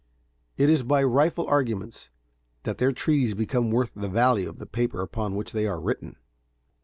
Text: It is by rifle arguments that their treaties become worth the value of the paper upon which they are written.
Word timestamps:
It 0.57 0.67
is 0.67 0.81
by 0.81 1.03
rifle 1.03 1.45
arguments 1.45 2.09
that 2.63 2.79
their 2.79 2.91
treaties 2.91 3.35
become 3.35 3.69
worth 3.69 3.91
the 3.95 4.09
value 4.09 4.49
of 4.49 4.57
the 4.57 4.65
paper 4.65 5.03
upon 5.03 5.35
which 5.35 5.51
they 5.51 5.67
are 5.67 5.79
written. 5.79 6.15